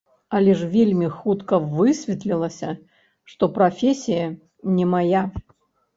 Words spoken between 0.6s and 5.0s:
вельмі хутка высветлілася, што прафесія не